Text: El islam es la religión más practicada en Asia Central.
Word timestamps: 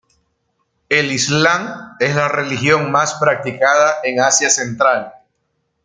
El 0.89 1.11
islam 1.11 1.95
es 1.99 2.15
la 2.15 2.27
religión 2.27 2.89
más 2.91 3.13
practicada 3.19 3.97
en 4.03 4.19
Asia 4.19 4.49
Central. 4.49 5.13